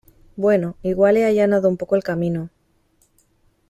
[0.35, 2.49] bueno, igual he allanado un poco el camino,